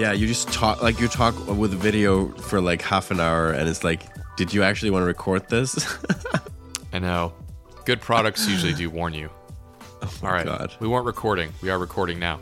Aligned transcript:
Yeah, 0.00 0.12
you 0.12 0.26
just 0.26 0.50
talk 0.50 0.80
like 0.82 0.98
you 0.98 1.08
talk 1.08 1.34
with 1.46 1.74
a 1.74 1.76
video 1.76 2.28
for 2.28 2.58
like 2.58 2.80
half 2.80 3.10
an 3.10 3.20
hour, 3.20 3.50
and 3.50 3.68
it's 3.68 3.84
like, 3.84 4.00
did 4.34 4.54
you 4.54 4.62
actually 4.62 4.90
want 4.92 5.02
to 5.02 5.06
record 5.06 5.46
this? 5.50 5.94
I 6.94 7.00
know. 7.00 7.34
Good 7.84 8.00
products 8.00 8.48
usually 8.48 8.72
do 8.72 8.88
warn 8.88 9.12
you. 9.12 9.28
Oh 10.02 10.10
All 10.22 10.32
right. 10.32 10.46
God. 10.46 10.74
We 10.80 10.88
weren't 10.88 11.04
recording. 11.04 11.52
We 11.60 11.68
are 11.68 11.78
recording 11.78 12.18
now. 12.18 12.40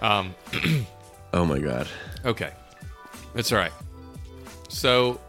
Um, 0.00 0.34
oh 1.32 1.44
my 1.44 1.60
god. 1.60 1.86
okay. 2.24 2.50
It's 3.36 3.52
all 3.52 3.58
right. 3.58 3.70
So, 4.68 5.20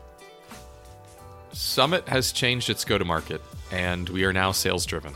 Summit 1.52 2.08
has 2.08 2.32
changed 2.32 2.72
its 2.72 2.84
go 2.84 2.98
to 2.98 3.06
market, 3.06 3.44
and 3.72 4.10
we 4.10 4.24
are 4.26 4.34
now 4.34 4.52
sales 4.52 4.88
driven. 4.88 5.14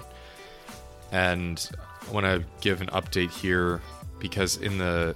And 1.12 1.68
I 2.08 2.12
want 2.12 2.28
to 2.28 2.46
give 2.62 2.82
an 2.82 2.90
update 2.90 3.32
here 3.32 3.82
because 4.20 4.58
in 4.58 4.78
the 4.78 5.16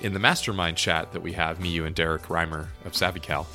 in 0.00 0.12
the 0.12 0.18
mastermind 0.18 0.76
chat 0.76 1.12
that 1.12 1.20
we 1.20 1.32
have, 1.32 1.60
me, 1.60 1.68
you, 1.68 1.84
and 1.84 1.94
Derek 1.94 2.22
Reimer 2.24 2.68
of 2.84 2.92
SavvyCal, 2.92 3.46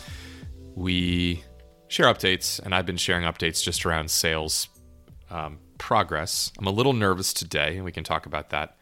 we 0.76 1.44
share 1.88 2.08
updates, 2.08 2.60
and 2.60 2.74
I've 2.74 2.86
been 2.86 2.98
sharing 2.98 3.24
updates 3.24 3.64
just 3.64 3.86
around 3.86 4.10
sales 4.12 4.68
um, 5.30 5.60
progress. 5.78 6.52
I'm 6.58 6.68
a 6.68 6.72
little 6.72 6.94
nervous 6.94 7.34
today, 7.34 7.76
and 7.76 7.86
we 7.86 7.92
can 7.92 8.04
talk 8.04 8.26
about 8.26 8.50
that. 8.50 8.78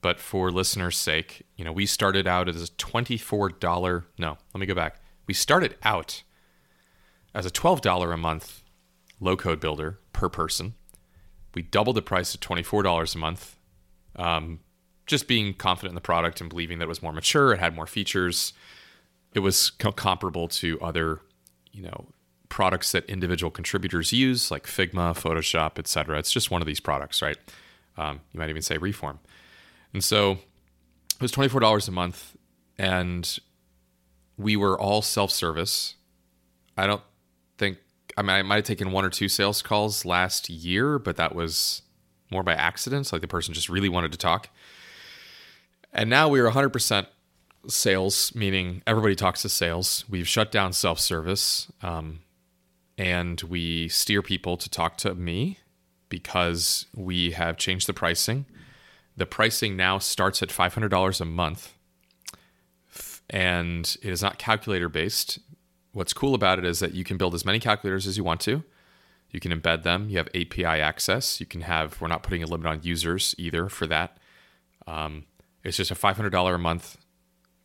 But 0.00 0.20
for 0.20 0.50
listeners' 0.50 0.96
sake, 0.96 1.46
you 1.56 1.64
know, 1.64 1.72
we 1.72 1.86
started 1.86 2.26
out 2.26 2.48
as 2.48 2.62
a 2.62 2.72
$24. 2.72 4.04
No, 4.18 4.36
let 4.52 4.60
me 4.60 4.66
go 4.66 4.74
back. 4.74 5.00
We 5.26 5.34
started 5.34 5.76
out 5.82 6.22
as 7.34 7.46
a 7.46 7.50
$12 7.50 8.12
a 8.12 8.16
month 8.16 8.62
low 9.20 9.36
code 9.36 9.60
builder 9.60 9.98
per 10.12 10.28
person. 10.28 10.74
We 11.54 11.62
doubled 11.62 11.96
the 11.96 12.02
price 12.02 12.32
to 12.32 12.38
$24 12.38 13.14
a 13.14 13.18
month. 13.18 13.56
Um, 14.16 14.60
just 15.06 15.28
being 15.28 15.54
confident 15.54 15.90
in 15.92 15.94
the 15.94 16.00
product 16.00 16.40
and 16.40 16.48
believing 16.48 16.78
that 16.78 16.84
it 16.84 16.88
was 16.88 17.02
more 17.02 17.12
mature, 17.12 17.52
it 17.52 17.60
had 17.60 17.74
more 17.74 17.86
features. 17.86 18.52
It 19.34 19.40
was 19.40 19.70
co- 19.70 19.92
comparable 19.92 20.48
to 20.48 20.80
other, 20.80 21.20
you 21.72 21.82
know, 21.82 22.06
products 22.48 22.92
that 22.92 23.04
individual 23.06 23.50
contributors 23.50 24.12
use, 24.12 24.50
like 24.50 24.64
Figma, 24.64 25.12
Photoshop, 25.14 25.78
etc. 25.78 26.18
It's 26.18 26.30
just 26.30 26.50
one 26.50 26.62
of 26.62 26.66
these 26.66 26.80
products, 26.80 27.20
right? 27.20 27.36
Um, 27.96 28.20
you 28.32 28.38
might 28.40 28.48
even 28.48 28.62
say 28.62 28.78
Reform. 28.78 29.18
And 29.92 30.02
so 30.02 30.32
it 30.32 31.20
was 31.20 31.30
twenty 31.30 31.48
four 31.48 31.60
dollars 31.60 31.88
a 31.88 31.92
month, 31.92 32.36
and 32.78 33.38
we 34.36 34.56
were 34.56 34.78
all 34.78 35.02
self 35.02 35.30
service. 35.30 35.94
I 36.76 36.86
don't 36.86 37.02
think 37.58 37.78
I 38.16 38.22
mean 38.22 38.30
I 38.30 38.42
might 38.42 38.56
have 38.56 38.64
taken 38.64 38.90
one 38.90 39.04
or 39.04 39.10
two 39.10 39.28
sales 39.28 39.62
calls 39.62 40.04
last 40.04 40.50
year, 40.50 40.98
but 40.98 41.16
that 41.16 41.34
was 41.34 41.82
more 42.30 42.42
by 42.42 42.54
accident. 42.54 43.12
Like 43.12 43.20
the 43.22 43.28
person 43.28 43.54
just 43.54 43.68
really 43.68 43.88
wanted 43.88 44.12
to 44.12 44.18
talk. 44.18 44.48
And 45.94 46.10
now 46.10 46.28
we 46.28 46.40
are 46.40 46.50
100% 46.50 47.06
sales, 47.68 48.34
meaning 48.34 48.82
everybody 48.86 49.14
talks 49.14 49.42
to 49.42 49.48
sales. 49.48 50.04
We've 50.08 50.26
shut 50.26 50.50
down 50.50 50.72
self 50.72 50.98
service 50.98 51.70
um, 51.82 52.20
and 52.98 53.40
we 53.42 53.88
steer 53.88 54.20
people 54.20 54.56
to 54.56 54.68
talk 54.68 54.96
to 54.98 55.14
me 55.14 55.58
because 56.08 56.86
we 56.94 57.30
have 57.30 57.56
changed 57.56 57.86
the 57.86 57.94
pricing. 57.94 58.44
The 59.16 59.26
pricing 59.26 59.76
now 59.76 59.98
starts 59.98 60.42
at 60.42 60.48
$500 60.48 61.20
a 61.20 61.24
month 61.24 61.74
and 63.30 63.96
it 64.02 64.10
is 64.10 64.20
not 64.20 64.38
calculator 64.38 64.88
based. 64.88 65.38
What's 65.92 66.12
cool 66.12 66.34
about 66.34 66.58
it 66.58 66.64
is 66.64 66.80
that 66.80 66.94
you 66.94 67.04
can 67.04 67.16
build 67.16 67.34
as 67.34 67.44
many 67.44 67.60
calculators 67.60 68.06
as 68.08 68.16
you 68.16 68.24
want 68.24 68.40
to. 68.42 68.64
You 69.30 69.38
can 69.40 69.52
embed 69.52 69.84
them. 69.84 70.08
You 70.08 70.18
have 70.18 70.28
API 70.34 70.64
access. 70.64 71.40
You 71.40 71.46
can 71.46 71.62
have, 71.62 72.00
we're 72.00 72.08
not 72.08 72.24
putting 72.24 72.42
a 72.42 72.46
limit 72.46 72.66
on 72.66 72.80
users 72.82 73.34
either 73.38 73.68
for 73.68 73.86
that. 73.86 74.18
Um, 74.86 75.26
it's 75.64 75.78
just 75.78 75.90
a 75.90 75.94
$500 75.94 76.54
a 76.54 76.58
month 76.58 76.98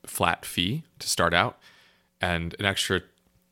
flat 0.05 0.45
fee 0.45 0.83
to 0.97 1.07
start 1.07 1.33
out 1.33 1.59
and 2.21 2.55
an 2.57 2.65
extra 2.65 3.01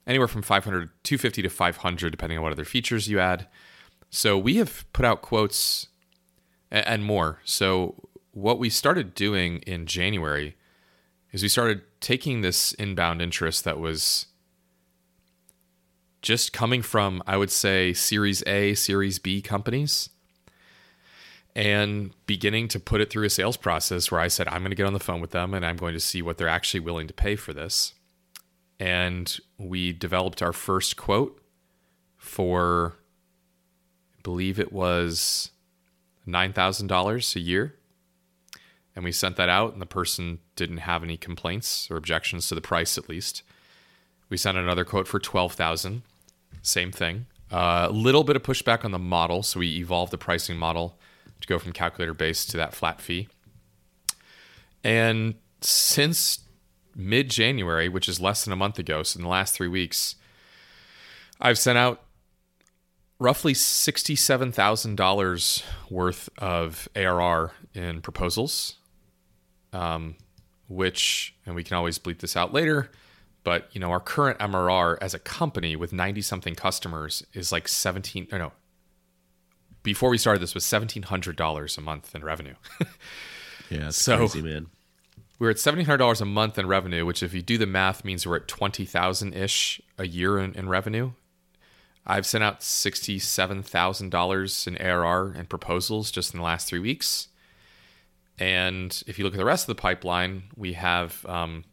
anywhere 0.08 0.28
from 0.28 0.42
500 0.42 0.90
250 1.04 1.42
to 1.42 1.50
500 1.50 2.10
depending 2.10 2.38
on 2.38 2.44
what 2.44 2.54
other 2.54 2.66
features 2.66 3.08
you 3.08 3.20
add. 3.20 3.48
So 4.10 4.38
we 4.38 4.56
have 4.56 4.92
put 4.94 5.06
out 5.06 5.22
quotes 5.22 5.88
and 6.72 7.04
more. 7.04 7.40
So 7.44 8.10
what 8.32 8.60
we 8.60 8.70
started 8.70 9.14
doing 9.14 9.58
in 9.60 9.86
January 9.86 10.56
is 11.32 11.44
we 11.44 11.50
started 11.50 11.82
taking 12.00 12.42
this 12.42 12.74
inbound 12.74 13.22
interest 13.22 13.64
that 13.66 13.80
was 13.80 14.28
just 16.22 16.54
coming 16.54 16.82
from 16.82 17.22
I 17.28 17.38
would 17.38 17.52
say 17.52 17.94
series 17.94 18.44
A, 18.48 18.74
series 18.76 19.20
B 19.20 19.42
companies 19.42 20.10
and 21.58 22.12
beginning 22.28 22.68
to 22.68 22.80
put 22.80 23.02
it 23.02 23.10
through 23.10 23.26
a 23.26 23.32
sales 23.32 23.58
process 23.58 24.12
where 24.12 24.22
I 24.22 24.28
said, 24.28 24.48
I'm 24.48 24.62
going 24.62 24.70
to 24.70 24.76
get 24.76 24.86
on 24.86 24.94
the 24.94 25.00
phone 25.00 25.20
with 25.20 25.32
them 25.32 25.56
and 25.56 25.66
I'm 25.66 25.76
going 25.76 25.96
to 25.96 26.00
see 26.00 26.22
what 26.22 26.38
they're 26.38 26.48
actually 26.48 26.82
willing 26.82 27.08
to 27.08 27.16
pay 27.16 27.36
for 27.36 27.52
this. 27.52 27.96
And 28.80 29.36
we 29.58 29.92
developed 29.92 30.44
our 30.44 30.54
first 30.54 30.98
quote 30.98 31.42
for, 32.16 32.98
I 34.20 34.22
believe 34.22 34.60
it 34.60 34.72
was 34.72 35.50
$9,000 36.28 37.36
a 37.36 37.40
year. 37.40 37.74
And 38.96 39.04
we 39.04 39.12
sent 39.12 39.36
that 39.36 39.50
out, 39.50 39.74
and 39.74 39.82
the 39.82 39.88
person 39.88 40.40
didn't 40.56 40.78
have 40.78 41.04
any 41.04 41.18
complaints 41.18 41.90
or 41.90 41.98
objections 41.98 42.48
to 42.50 42.56
the 42.56 42.62
price, 42.62 42.98
at 42.98 43.10
least. 43.10 43.44
We 44.28 44.38
sent 44.38 44.58
another 44.58 44.84
quote 44.84 45.08
for 45.08 45.20
12000 45.20 46.02
Same 46.62 46.92
thing. 46.92 47.28
A 47.52 47.56
uh, 47.56 47.90
little 47.92 48.24
bit 48.24 48.36
of 48.36 48.44
pushback 48.44 48.84
on 48.84 48.92
the 48.92 49.00
model. 49.00 49.42
So 49.44 49.60
we 49.60 49.78
evolved 49.78 50.12
the 50.12 50.18
pricing 50.18 50.58
model 50.58 50.98
to 51.42 51.48
go 51.48 51.60
from 51.60 51.74
calculator 51.74 52.14
based 52.14 52.50
to 52.52 52.58
that 52.58 52.74
flat 52.74 53.02
fee. 53.02 53.28
And 54.84 55.36
since 55.62 56.40
mid 56.96 57.30
January, 57.30 57.90
which 57.90 58.10
is 58.10 58.20
less 58.20 58.44
than 58.44 58.54
a 58.54 58.58
month 58.58 58.80
ago, 58.80 59.04
so 59.04 59.18
in 59.18 59.24
the 59.24 59.30
last 59.30 59.54
three 59.54 59.68
weeks, 59.68 60.16
I've 61.40 61.58
sent 61.58 61.78
out 61.78 62.04
roughly 63.20 63.54
$67,000 63.54 65.64
worth 65.90 66.30
of 66.38 66.88
ARR 66.96 67.52
in 67.74 68.02
proposals, 68.02 68.76
um, 69.74 70.16
which, 70.68 71.36
and 71.46 71.56
we 71.56 71.64
can 71.64 71.78
always 71.78 72.00
bleep 72.00 72.20
this 72.20 72.36
out 72.36 72.54
later, 72.54 72.92
but 73.44 73.70
you 73.72 73.80
know, 73.80 73.92
our 73.92 74.00
current 74.00 74.40
MRR 74.40 74.98
as 75.02 75.14
a 75.14 75.20
company 75.20 75.76
with 75.76 75.94
90 75.94 76.22
something 76.22 76.56
customers 76.56 77.24
is 77.34 77.52
like 77.52 77.68
17, 77.68 78.28
or 78.32 78.40
no, 78.40 78.52
before 79.84 80.10
we 80.10 80.18
started 80.18 80.42
this 80.42 80.54
was 80.54 80.66
seventeen 80.66 81.04
hundred 81.04 81.36
dollars 81.36 81.78
a 81.78 81.82
month 81.82 82.14
in 82.16 82.24
revenue. 82.24 82.56
yeah, 83.70 83.90
so, 83.90 84.18
crazy, 84.18 84.42
man. 84.42 84.68
We're 85.40 85.52
at 85.52 85.60
seventeen 85.60 85.86
hundred 85.86 85.98
dollars 85.98 86.22
a 86.22 86.26
month 86.26 86.58
in 86.58 86.68
revenue, 86.68 87.06
which, 87.06 87.24
if 87.24 87.34
you 87.34 87.42
do 87.42 87.58
the 87.58 87.66
math, 87.66 88.04
means 88.04 88.26
we're 88.26 88.38
at 88.38 88.48
twenty 88.48 88.86
thousand 88.86 89.34
ish 89.34 89.82
a 89.98 90.08
year 90.08 90.40
in, 90.40 90.54
in 90.54 90.70
revenue. 90.70 91.12
I've 92.06 92.26
sent 92.26 92.44
out 92.44 92.64
sixty-seven 92.64 93.64
thousand 93.64 94.10
dollars 94.10 94.66
in 94.66 94.78
ARR 94.78 95.34
and 95.34 95.50
proposals 95.50 96.10
just 96.10 96.34
in 96.34 96.40
the 96.40 96.46
last 96.46 96.68
three 96.68 96.80
weeks. 96.80 97.28
And 98.40 99.04
if 99.08 99.18
you 99.18 99.26
look 99.26 99.34
at 99.34 99.38
the 99.38 99.46
rest 99.46 99.64
of 99.64 99.76
the 99.76 99.82
pipeline, 99.82 100.44
we 100.56 100.74
have 100.74 101.26
um, 101.28 101.66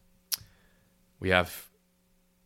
we 1.20 1.30
have 1.30 1.66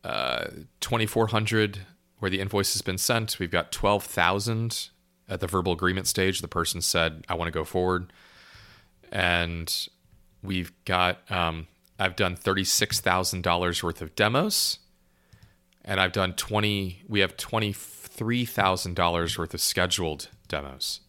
uh, 0.03 0.47
twenty-four 0.81 1.27
hundred 1.27 1.79
where 2.19 2.29
the 2.29 2.39
invoice 2.39 2.73
has 2.73 2.81
been 2.81 2.97
sent. 2.97 3.39
We've 3.39 3.51
got 3.51 3.71
twelve 3.71 4.03
thousand 4.03 4.89
at 5.29 5.39
the 5.39 5.47
verbal 5.47 5.71
agreement 5.71 6.07
stage, 6.07 6.41
the 6.41 6.47
person 6.47 6.81
said, 6.81 7.23
I 7.29 7.35
want 7.35 7.47
to 7.47 7.51
go 7.51 7.63
forward. 7.63 8.11
And 9.11 9.87
we've 10.43 10.71
got, 10.85 11.19
um, 11.31 11.67
I've 11.97 12.15
done 12.15 12.35
$36,000 12.35 13.83
worth 13.83 14.01
of 14.01 14.15
demos. 14.15 14.79
And 15.85 15.99
I've 15.99 16.11
done 16.11 16.33
20, 16.33 17.03
we 17.07 17.21
have 17.21 17.37
$23,000 17.37 19.37
worth 19.37 19.53
of 19.53 19.61
scheduled 19.61 20.27
demos. 20.47 20.99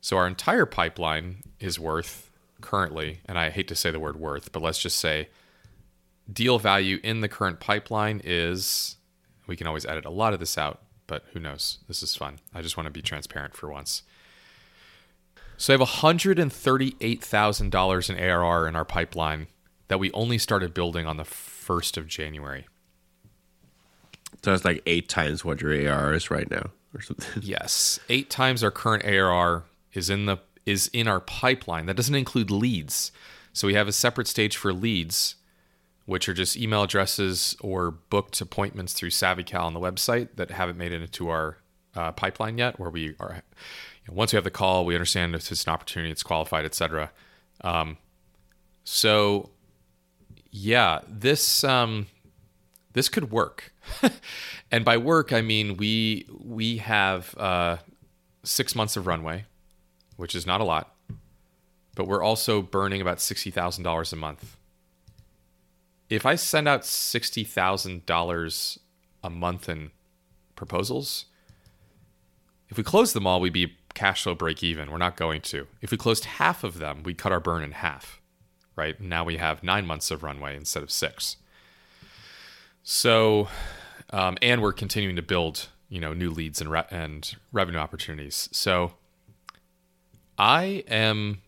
So 0.00 0.16
our 0.16 0.26
entire 0.26 0.66
pipeline 0.66 1.42
is 1.60 1.78
worth 1.78 2.30
currently, 2.60 3.20
and 3.26 3.38
I 3.38 3.50
hate 3.50 3.68
to 3.68 3.74
say 3.74 3.90
the 3.90 4.00
word 4.00 4.16
worth, 4.16 4.52
but 4.52 4.62
let's 4.62 4.78
just 4.78 4.98
say 4.98 5.28
deal 6.30 6.58
value 6.58 6.98
in 7.02 7.20
the 7.20 7.28
current 7.28 7.60
pipeline 7.60 8.20
is, 8.24 8.96
we 9.46 9.56
can 9.56 9.66
always 9.66 9.86
edit 9.86 10.04
a 10.04 10.10
lot 10.10 10.32
of 10.32 10.40
this 10.40 10.58
out, 10.58 10.82
but 11.06 11.24
who 11.32 11.40
knows? 11.40 11.78
This 11.88 12.02
is 12.02 12.16
fun. 12.16 12.38
I 12.54 12.62
just 12.62 12.76
want 12.76 12.86
to 12.86 12.92
be 12.92 13.02
transparent 13.02 13.54
for 13.54 13.70
once. 13.70 14.02
So 15.56 15.72
I 15.72 15.78
have 15.78 15.88
$138,000 15.88 18.10
in 18.10 18.18
ARR 18.18 18.68
in 18.68 18.76
our 18.76 18.84
pipeline 18.84 19.46
that 19.88 19.98
we 19.98 20.12
only 20.12 20.38
started 20.38 20.74
building 20.74 21.06
on 21.06 21.16
the 21.16 21.24
1st 21.24 21.96
of 21.96 22.06
January. 22.06 22.66
So 24.42 24.52
it's 24.52 24.64
like 24.64 24.82
eight 24.86 25.08
times 25.08 25.44
what 25.44 25.60
your 25.60 25.72
ARR 25.72 26.14
is 26.14 26.30
right 26.30 26.50
now 26.50 26.70
or 26.94 27.00
something. 27.00 27.26
Yes. 27.42 27.98
Eight 28.08 28.30
times 28.30 28.62
our 28.62 28.70
current 28.70 29.04
ARR 29.04 29.64
is 29.92 30.08
in 30.10 30.26
the 30.26 30.38
is 30.66 30.90
in 30.92 31.08
our 31.08 31.20
pipeline. 31.20 31.86
That 31.86 31.96
doesn't 31.96 32.14
include 32.14 32.50
leads. 32.50 33.12
So 33.52 33.68
we 33.68 33.74
have 33.74 33.88
a 33.88 33.92
separate 33.92 34.26
stage 34.26 34.56
for 34.56 34.72
leads 34.72 35.36
which 36.06 36.28
are 36.28 36.34
just 36.34 36.56
email 36.56 36.84
addresses 36.84 37.56
or 37.60 37.90
booked 37.90 38.40
appointments 38.40 38.92
through 38.92 39.10
SavvyCal 39.10 39.62
on 39.62 39.74
the 39.74 39.80
website 39.80 40.28
that 40.36 40.50
haven't 40.52 40.78
made 40.78 40.92
it 40.92 41.02
into 41.02 41.28
our 41.28 41.58
uh, 41.94 42.12
pipeline 42.12 42.56
yet, 42.58 42.78
where 42.78 42.90
we 42.90 43.14
are. 43.18 43.42
You 44.04 44.12
know, 44.12 44.14
once 44.16 44.32
we 44.32 44.36
have 44.36 44.44
the 44.44 44.50
call, 44.50 44.84
we 44.84 44.94
understand 44.94 45.34
if 45.34 45.50
it's 45.50 45.64
an 45.64 45.72
opportunity, 45.72 46.12
it's 46.12 46.22
qualified, 46.22 46.64
etc. 46.64 47.10
Um, 47.62 47.98
so 48.84 49.50
yeah, 50.50 51.00
this 51.08 51.64
um, 51.64 52.06
this 52.92 53.08
could 53.08 53.30
work, 53.30 53.74
and 54.70 54.84
by 54.84 54.96
work 54.96 55.32
I 55.32 55.40
mean 55.40 55.76
we 55.76 56.26
we 56.30 56.78
have 56.78 57.36
uh, 57.36 57.78
six 58.44 58.74
months 58.76 58.96
of 58.96 59.06
runway, 59.08 59.44
which 60.16 60.36
is 60.36 60.46
not 60.46 60.60
a 60.60 60.64
lot, 60.64 60.94
but 61.96 62.06
we're 62.06 62.22
also 62.22 62.62
burning 62.62 63.00
about 63.00 63.20
sixty 63.20 63.50
thousand 63.50 63.82
dollars 63.82 64.12
a 64.12 64.16
month. 64.16 64.56
If 66.08 66.24
I 66.24 66.34
send 66.36 66.68
out 66.68 66.84
sixty 66.84 67.44
thousand 67.44 68.06
dollars 68.06 68.78
a 69.22 69.30
month 69.30 69.68
in 69.68 69.90
proposals, 70.54 71.26
if 72.68 72.76
we 72.76 72.84
close 72.84 73.12
them 73.12 73.26
all, 73.26 73.40
we'd 73.40 73.52
be 73.52 73.76
cash 73.94 74.22
flow 74.22 74.34
break 74.34 74.62
even. 74.62 74.90
We're 74.90 74.98
not 74.98 75.16
going 75.16 75.40
to. 75.42 75.66
If 75.80 75.90
we 75.90 75.96
closed 75.96 76.24
half 76.24 76.64
of 76.64 76.78
them, 76.78 77.02
we'd 77.02 77.18
cut 77.18 77.32
our 77.32 77.40
burn 77.40 77.62
in 77.62 77.72
half 77.72 78.20
right? 78.76 79.00
Now 79.00 79.24
we 79.24 79.38
have 79.38 79.64
nine 79.64 79.86
months 79.86 80.10
of 80.10 80.22
runway 80.22 80.54
instead 80.54 80.82
of 80.82 80.90
six. 80.90 81.36
So, 82.82 83.48
um, 84.10 84.36
and 84.40 84.62
we're 84.62 84.74
continuing 84.74 85.16
to 85.16 85.22
build, 85.22 85.68
you 85.88 85.98
know, 85.98 86.12
new 86.12 86.30
leads 86.30 86.60
and 86.60 86.70
re- 86.70 86.84
and 86.90 87.34
revenue 87.50 87.78
opportunities. 87.78 88.48
So, 88.52 88.92
I 90.38 90.84
am 90.86 91.40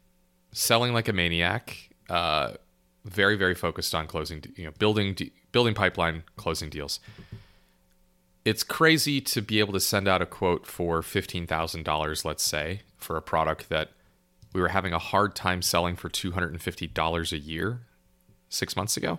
selling 0.51 0.93
like 0.93 1.07
a 1.07 1.13
maniac. 1.13 1.91
Uh, 2.09 2.55
very 3.05 3.37
very 3.37 3.55
focused 3.55 3.95
on 3.95 4.07
closing, 4.07 4.45
you 4.57 4.65
know, 4.65 4.73
building 4.79 5.17
building 5.53 5.75
pipeline, 5.75 6.25
closing 6.37 6.71
deals. 6.71 7.01
It's 8.45 8.63
crazy 8.63 9.21
to 9.21 9.43
be 9.43 9.61
able 9.61 9.73
to 9.75 9.81
send 9.81 10.09
out 10.09 10.23
a 10.23 10.27
quote 10.27 10.67
for 10.67 11.03
fifteen 11.03 11.47
thousand 11.47 11.85
dollars, 11.85 12.25
let's 12.25 12.43
say, 12.43 12.83
for 12.97 13.17
a 13.17 13.23
product 13.23 13.69
that 13.69 13.91
we 14.53 14.61
were 14.61 14.69
having 14.69 14.93
a 14.93 14.99
hard 14.99 15.35
time 15.35 15.63
selling 15.63 15.97
for 15.97 16.09
$250 16.09 17.33
a 17.33 17.39
year 17.39 17.81
six 18.49 18.77
months 18.77 18.97
ago. 18.97 19.19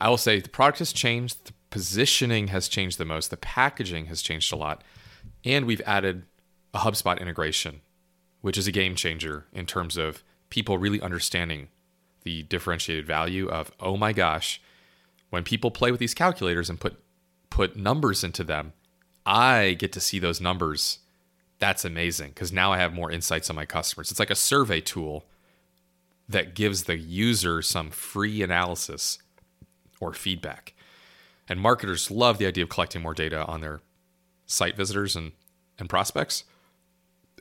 I 0.00 0.08
will 0.08 0.16
say 0.16 0.40
the 0.40 0.48
product 0.48 0.78
has 0.78 0.92
changed, 0.92 1.46
the 1.46 1.52
positioning 1.70 2.48
has 2.48 2.68
changed 2.68 2.98
the 2.98 3.04
most, 3.04 3.30
the 3.30 3.36
packaging 3.36 4.06
has 4.06 4.22
changed 4.22 4.52
a 4.52 4.56
lot, 4.56 4.84
and 5.44 5.66
we've 5.66 5.80
added 5.86 6.24
a 6.74 6.78
HubSpot 6.78 7.18
integration, 7.20 7.80
which 8.42 8.58
is 8.58 8.66
a 8.66 8.72
game 8.72 8.94
changer 8.94 9.46
in 9.52 9.66
terms 9.66 9.96
of 9.96 10.22
people 10.50 10.78
really 10.78 11.00
understanding 11.00 11.68
the 12.26 12.42
differentiated 12.42 13.06
value 13.06 13.48
of, 13.48 13.70
oh 13.78 13.96
my 13.96 14.12
gosh, 14.12 14.60
when 15.30 15.44
people 15.44 15.70
play 15.70 15.92
with 15.92 16.00
these 16.00 16.12
calculators 16.12 16.68
and 16.68 16.78
put 16.78 17.00
put 17.48 17.76
numbers 17.76 18.24
into 18.24 18.44
them, 18.44 18.72
I 19.24 19.76
get 19.78 19.92
to 19.92 20.00
see 20.00 20.18
those 20.18 20.40
numbers 20.40 20.98
that's 21.58 21.84
amazing 21.84 22.30
because 22.30 22.52
now 22.52 22.72
I 22.72 22.78
have 22.78 22.92
more 22.92 23.10
insights 23.10 23.48
on 23.48 23.56
my 23.56 23.64
customers. 23.64 24.10
It's 24.10 24.20
like 24.20 24.30
a 24.30 24.34
survey 24.34 24.80
tool 24.80 25.24
that 26.28 26.54
gives 26.54 26.84
the 26.84 26.98
user 26.98 27.62
some 27.62 27.90
free 27.90 28.42
analysis 28.42 29.18
or 30.00 30.12
feedback. 30.12 30.74
And 31.48 31.60
marketers 31.60 32.10
love 32.10 32.38
the 32.38 32.46
idea 32.46 32.64
of 32.64 32.70
collecting 32.70 33.02
more 33.02 33.14
data 33.14 33.46
on 33.46 33.60
their 33.60 33.80
site 34.46 34.76
visitors 34.76 35.14
and, 35.14 35.32
and 35.78 35.88
prospects. 35.88 36.42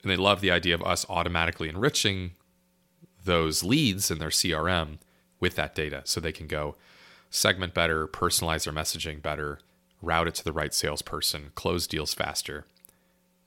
And 0.04 0.12
they 0.12 0.16
love 0.16 0.40
the 0.40 0.52
idea 0.52 0.76
of 0.76 0.84
us 0.84 1.06
automatically 1.10 1.68
enriching 1.68 2.34
those 3.26 3.64
leads 3.64 4.10
in 4.10 4.20
their 4.20 4.30
CRM 4.30 5.00
with 5.40 5.56
that 5.56 5.76
data 5.76 6.02
so 6.06 6.20
they 6.20 6.32
can 6.32 6.48
go 6.48 6.76
segment 7.30 7.74
better, 7.74 8.08
personalize 8.08 8.64
their 8.64 8.74
messaging 8.74 9.22
better, 9.22 9.60
route 10.02 10.28
it 10.28 10.36
to 10.36 10.44
the 10.44 10.54
right 10.54 10.74
salesperson, 10.74 11.52
close 11.56 11.86
deals 11.86 12.14
faster 12.14 12.66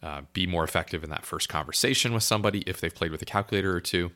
uh, 0.02 0.22
be 0.32 0.46
more 0.46 0.64
effective 0.64 1.02
in 1.02 1.10
that 1.10 1.26
first 1.26 1.48
conversation 1.48 2.12
with 2.12 2.22
somebody 2.22 2.60
if 2.66 2.80
they've 2.80 2.94
played 2.94 3.10
with 3.10 3.22
a 3.22 3.26
calculator 3.26 3.74
or 3.74 3.80
two. 3.80 4.12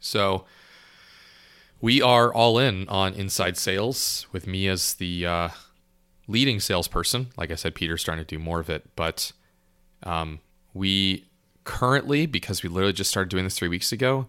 So 0.00 0.44
we 1.80 2.00
are 2.00 2.32
all 2.32 2.58
in 2.58 2.88
on 2.88 3.14
inside 3.14 3.56
sales 3.56 4.26
with 4.32 4.46
me 4.46 4.66
as 4.68 4.94
the 4.94 5.26
uh, 5.26 5.48
leading 6.26 6.60
salesperson. 6.60 7.28
Like 7.36 7.50
I 7.50 7.54
said, 7.54 7.74
Peter's 7.74 8.00
starting 8.00 8.24
to 8.24 8.36
do 8.36 8.42
more 8.42 8.60
of 8.60 8.70
it, 8.70 8.84
but 8.96 9.32
um, 10.04 10.40
we 10.72 11.26
currently, 11.64 12.26
because 12.26 12.62
we 12.62 12.68
literally 12.68 12.92
just 12.94 13.10
started 13.10 13.28
doing 13.28 13.44
this 13.44 13.58
three 13.58 13.68
weeks 13.68 13.92
ago, 13.92 14.28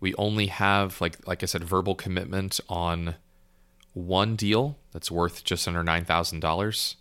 we 0.00 0.14
only 0.14 0.46
have 0.46 1.00
like 1.00 1.26
like 1.26 1.42
I 1.42 1.46
said, 1.46 1.64
verbal 1.64 1.94
commitment 1.94 2.60
on 2.68 3.16
one 3.94 4.36
deal 4.36 4.78
that's 4.92 5.10
worth 5.10 5.44
just 5.44 5.66
under 5.66 5.82
nine 5.82 6.04
thousand 6.04 6.40
dollars. 6.40 6.96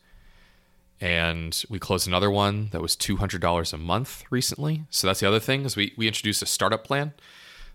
And 0.99 1.63
we 1.69 1.77
closed 1.77 2.07
another 2.07 2.31
one 2.31 2.69
that 2.71 2.81
was 2.81 2.95
$200 2.95 3.71
a 3.71 3.77
month 3.77 4.23
recently. 4.31 4.85
So 4.89 5.05
that's 5.05 5.19
the 5.19 5.27
other 5.27 5.39
thing 5.39 5.63
is 5.63 5.75
we, 5.75 5.93
we 5.95 6.07
introduced 6.07 6.41
a 6.41 6.47
startup 6.47 6.83
plan 6.83 7.13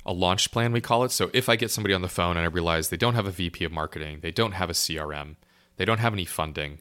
a 0.05 0.13
launch 0.13 0.51
plan 0.51 0.73
we 0.73 0.81
call 0.81 1.05
it. 1.05 1.11
So 1.11 1.31
if 1.33 1.49
i 1.49 1.57
get 1.57 1.71
somebody 1.71 1.95
on 1.95 2.03
the 2.03 2.09
phone 2.09 2.37
and 2.37 2.45
i 2.45 2.49
realize 2.49 2.89
they 2.89 2.97
don't 2.97 3.15
have 3.15 3.27
a 3.27 3.31
vp 3.31 3.65
of 3.65 3.73
marketing 3.73 4.21
they 4.21 4.31
don't 4.31 4.53
have 4.53 4.71
a 4.71 4.75
crm 4.75 5.37
they 5.77 5.85
don't 5.85 5.99
have 5.99 6.13
any 6.13 6.25
funding 6.25 6.81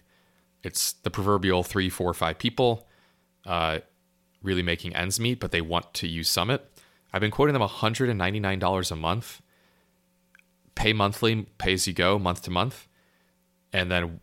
it's 0.64 0.94
the 0.94 1.12
proverbial 1.12 1.64
three 1.64 1.90
four 1.90 2.14
five 2.14 2.38
people 2.38 2.88
uh, 3.46 3.80
really 4.44 4.62
making 4.62 4.96
ends 4.96 5.20
meet 5.20 5.40
but 5.40 5.52
they 5.52 5.62
want 5.62 5.94
to 5.94 6.08
use 6.08 6.30
summit 6.30 6.68
i've 7.14 7.22
been 7.22 7.32
quoting 7.32 7.54
them 7.54 7.62
$199 7.62 8.92
a 8.92 8.96
month 8.96 9.42
pay 10.76 10.94
monthly 10.94 11.48
pay 11.58 11.74
as 11.74 11.88
you 11.88 11.94
go 11.94 12.18
month 12.18 12.42
to 12.44 12.52
month 12.52 12.88
and 13.74 13.92
then 13.92 14.20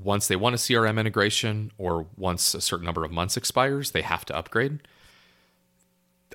once 0.00 0.26
they 0.26 0.36
want 0.36 0.54
a 0.54 0.58
CRM 0.58 0.98
integration 0.98 1.70
or 1.78 2.06
once 2.16 2.54
a 2.54 2.60
certain 2.60 2.84
number 2.84 3.04
of 3.04 3.12
months 3.12 3.36
expires, 3.36 3.90
they 3.90 4.02
have 4.02 4.24
to 4.26 4.36
upgrade. 4.36 4.80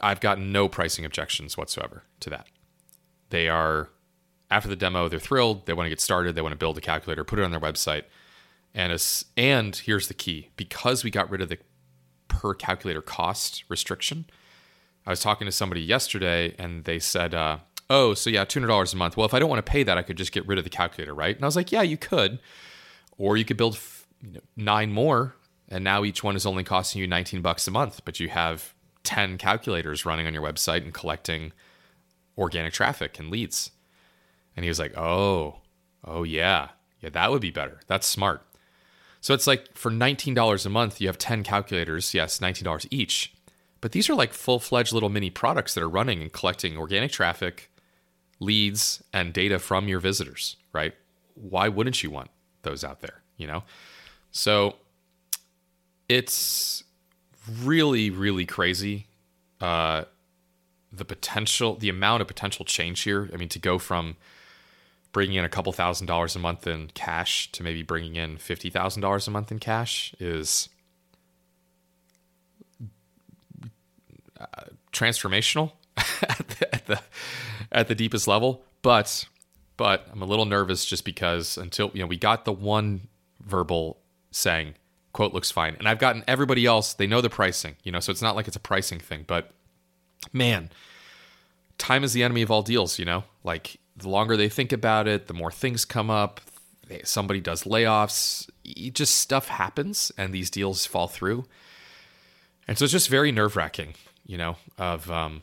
I've 0.01 0.19
got 0.19 0.39
no 0.39 0.67
pricing 0.67 1.05
objections 1.05 1.57
whatsoever 1.57 2.03
to 2.21 2.29
that. 2.29 2.47
They 3.29 3.49
are, 3.49 3.89
after 4.51 4.69
the 4.69 4.75
demo, 4.75 5.09
they're 5.09 5.19
thrilled. 5.19 5.65
They 5.65 5.73
want 5.73 5.85
to 5.85 5.89
get 5.89 5.99
started. 5.99 6.35
They 6.35 6.41
want 6.41 6.53
to 6.53 6.57
build 6.57 6.77
a 6.77 6.81
calculator, 6.81 7.23
put 7.23 7.39
it 7.39 7.43
on 7.43 7.51
their 7.51 7.59
website. 7.59 8.03
And, 8.73 8.91
as, 8.91 9.25
and 9.35 9.75
here's 9.75 10.07
the 10.07 10.13
key 10.13 10.49
because 10.55 11.03
we 11.03 11.09
got 11.09 11.29
rid 11.29 11.41
of 11.41 11.49
the 11.49 11.57
per 12.27 12.53
calculator 12.53 13.01
cost 13.01 13.63
restriction, 13.69 14.25
I 15.07 15.09
was 15.11 15.21
talking 15.21 15.45
to 15.45 15.51
somebody 15.53 15.81
yesterday 15.81 16.53
and 16.59 16.83
they 16.83 16.99
said, 16.99 17.33
uh, 17.33 17.59
Oh, 17.89 18.13
so 18.13 18.29
yeah, 18.29 18.43
$200 18.43 18.93
a 18.93 18.97
month. 18.97 19.15
Well, 19.15 19.25
if 19.25 19.33
I 19.33 19.39
don't 19.39 19.49
want 19.49 19.65
to 19.65 19.71
pay 19.71 19.81
that, 19.83 19.97
I 19.97 20.01
could 20.01 20.17
just 20.17 20.33
get 20.33 20.45
rid 20.45 20.57
of 20.57 20.65
the 20.65 20.69
calculator, 20.69 21.15
right? 21.15 21.33
And 21.33 21.45
I 21.45 21.47
was 21.47 21.55
like, 21.55 21.71
Yeah, 21.71 21.81
you 21.81 21.95
could 21.97 22.39
or 23.17 23.37
you 23.37 23.45
could 23.45 23.55
build 23.57 23.75
f- 23.75 24.05
nine 24.57 24.91
more, 24.91 25.35
and 25.69 25.83
now 25.83 26.03
each 26.03 26.23
one 26.23 26.35
is 26.35 26.45
only 26.45 26.63
costing 26.63 27.01
you 27.01 27.07
19 27.07 27.41
bucks 27.41 27.67
a 27.67 27.71
month, 27.71 28.01
but 28.03 28.19
you 28.19 28.27
have 28.29 28.73
10 29.03 29.37
calculators 29.37 30.05
running 30.05 30.27
on 30.27 30.33
your 30.33 30.43
website 30.43 30.83
and 30.83 30.93
collecting 30.93 31.53
organic 32.37 32.73
traffic 32.73 33.17
and 33.17 33.31
leads. 33.31 33.71
And 34.55 34.63
he 34.63 34.69
was 34.69 34.79
like, 34.79 34.97
"Oh, 34.97 35.61
oh 36.03 36.23
yeah, 36.23 36.69
yeah, 36.99 37.09
that 37.11 37.31
would 37.31 37.41
be 37.41 37.51
better. 37.51 37.79
That's 37.87 38.05
smart." 38.05 38.45
So 39.21 39.33
it's 39.33 39.47
like 39.47 39.75
for 39.75 39.91
$19 39.91 40.65
a 40.65 40.69
month, 40.69 40.99
you 40.99 41.07
have 41.07 41.17
10 41.17 41.43
calculators. 41.43 42.13
Yes, 42.13 42.39
$19 42.39 42.87
each. 42.91 43.33
But 43.81 43.91
these 43.91 44.09
are 44.09 44.15
like 44.15 44.33
full 44.33 44.59
fledged 44.59 44.93
little 44.93 45.09
mini 45.09 45.29
products 45.29 45.73
that 45.73 45.83
are 45.83 45.89
running 45.89 46.21
and 46.21 46.31
collecting 46.31 46.77
organic 46.77 47.11
traffic, 47.11 47.71
leads, 48.39 49.03
and 49.13 49.33
data 49.33 49.59
from 49.59 49.87
your 49.87 49.99
visitors, 49.99 50.57
right? 50.73 50.93
Why 51.35 51.67
wouldn't 51.69 52.03
you 52.03 52.09
want 52.09 52.29
those 52.63 52.83
out 52.83 53.01
there, 53.01 53.21
you 53.37 53.47
know? 53.47 53.63
So 54.31 54.75
it's 56.09 56.83
really, 57.61 58.09
really 58.09 58.45
crazy. 58.45 59.07
Uh, 59.61 60.05
the 60.91 61.05
potential, 61.05 61.75
the 61.75 61.89
amount 61.89 62.21
of 62.21 62.27
potential 62.27 62.65
change 62.65 63.01
here. 63.01 63.29
I 63.33 63.37
mean, 63.37 63.49
to 63.49 63.59
go 63.59 63.77
from 63.77 64.15
bringing 65.11 65.37
in 65.37 65.45
a 65.45 65.49
couple 65.49 65.71
thousand 65.73 66.07
dollars 66.07 66.35
a 66.35 66.39
month 66.39 66.67
in 66.67 66.89
cash 66.93 67.51
to 67.53 67.63
maybe 67.63 67.83
bringing 67.83 68.15
in 68.15 68.37
fifty 68.37 68.69
thousand 68.69 69.01
dollars 69.01 69.27
a 69.27 69.31
month 69.31 69.51
in 69.51 69.59
cash 69.59 70.13
is 70.19 70.69
transformational 74.91 75.71
at, 75.97 76.47
the, 76.47 76.75
at 76.75 76.85
the 76.85 77.01
at 77.71 77.87
the 77.87 77.95
deepest 77.95 78.27
level. 78.27 78.63
But 78.81 79.25
but 79.77 80.07
I'm 80.11 80.21
a 80.21 80.25
little 80.25 80.45
nervous 80.45 80.85
just 80.85 81.05
because 81.05 81.57
until 81.57 81.91
you 81.93 82.01
know 82.01 82.07
we 82.07 82.17
got 82.17 82.45
the 82.45 82.53
one 82.53 83.07
verbal 83.41 83.99
saying 84.31 84.75
quote 85.13 85.33
looks 85.33 85.49
fine, 85.51 85.75
and 85.79 85.87
I've 85.87 85.99
gotten 85.99 86.23
everybody 86.27 86.65
else. 86.65 86.93
They 86.93 87.07
know 87.07 87.21
the 87.21 87.29
pricing, 87.29 87.75
you 87.83 87.91
know, 87.91 87.99
so 87.99 88.11
it's 88.11 88.21
not 88.21 88.35
like 88.35 88.47
it's 88.47 88.55
a 88.55 88.61
pricing 88.61 88.99
thing. 88.99 89.23
But 89.25 89.51
man, 90.31 90.69
time 91.77 92.03
is 92.03 92.13
the 92.13 92.23
enemy 92.23 92.41
of 92.41 92.51
all 92.51 92.61
deals. 92.61 92.99
You 92.99 93.05
know, 93.05 93.23
like 93.43 93.77
the 93.95 94.09
longer 94.09 94.37
they 94.37 94.49
think 94.49 94.71
about 94.71 95.07
it, 95.07 95.27
the 95.27 95.33
more 95.33 95.51
things 95.51 95.85
come 95.85 96.09
up. 96.09 96.41
Somebody 97.03 97.41
does 97.41 97.63
layoffs, 97.63 98.49
just 98.93 99.17
stuff 99.17 99.49
happens, 99.49 100.09
and 100.17 100.33
these 100.33 100.49
deals 100.49 100.85
fall 100.85 101.07
through. 101.07 101.45
And 102.65 102.77
so 102.77 102.85
it's 102.85 102.93
just 102.93 103.09
very 103.09 103.31
nerve 103.31 103.57
wracking, 103.57 103.95
you 104.27 104.37
know, 104.37 104.57
of 104.77 105.09
um, 105.09 105.41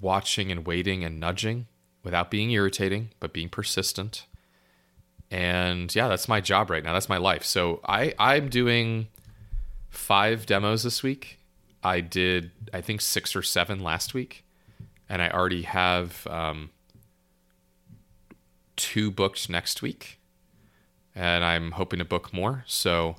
watching 0.00 0.52
and 0.52 0.64
waiting 0.64 1.02
and 1.02 1.18
nudging 1.18 1.66
without 2.04 2.30
being 2.30 2.50
irritating, 2.50 3.10
but 3.18 3.32
being 3.32 3.48
persistent. 3.48 4.26
And 5.30 5.92
yeah, 5.94 6.08
that's 6.08 6.28
my 6.28 6.40
job 6.40 6.70
right 6.70 6.84
now. 6.84 6.92
That's 6.92 7.08
my 7.08 7.16
life. 7.16 7.44
So 7.44 7.80
I 7.84 8.14
I'm 8.18 8.48
doing 8.48 9.08
five 9.88 10.46
demos 10.46 10.82
this 10.82 11.02
week. 11.02 11.38
I 11.82 12.00
did 12.00 12.50
I 12.72 12.80
think 12.80 13.00
six 13.00 13.34
or 13.34 13.42
seven 13.42 13.82
last 13.82 14.14
week, 14.14 14.44
and 15.08 15.22
I 15.22 15.30
already 15.30 15.62
have 15.62 16.26
um, 16.28 16.70
two 18.76 19.10
booked 19.10 19.48
next 19.48 19.80
week, 19.82 20.18
and 21.14 21.44
I'm 21.44 21.72
hoping 21.72 21.98
to 21.98 22.04
book 22.04 22.32
more. 22.32 22.64
So, 22.66 23.16